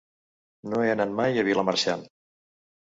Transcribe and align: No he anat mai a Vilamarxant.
No 0.71 0.79
he 0.85 0.89
anat 0.95 1.15
mai 1.21 1.39
a 1.43 1.47
Vilamarxant. 1.51 2.11